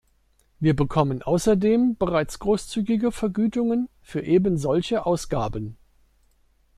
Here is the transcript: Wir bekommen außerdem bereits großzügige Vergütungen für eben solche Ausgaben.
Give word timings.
Wir 0.59 0.75
bekommen 0.75 1.21
außerdem 1.21 1.95
bereits 1.95 2.39
großzügige 2.39 3.11
Vergütungen 3.11 3.87
für 4.01 4.21
eben 4.21 4.57
solche 4.57 5.05
Ausgaben. 5.05 5.77